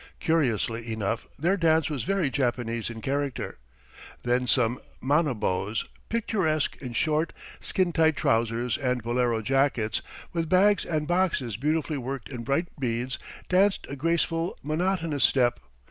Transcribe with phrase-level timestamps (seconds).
[0.19, 3.59] Curiously enough, their dance was very Japanese in character.
[4.23, 10.01] Then some Manobos, picturesque in short, skin tight trousers and bolero jackets,
[10.33, 15.59] with bags and boxes beautifully worked in bright beads, danced a graceful, monotonous step.